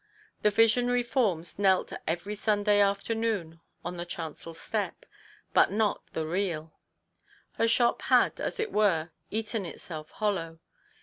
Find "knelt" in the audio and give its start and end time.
1.59-1.93